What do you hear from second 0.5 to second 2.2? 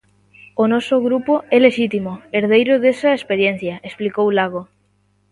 O noso grupo é lexítimo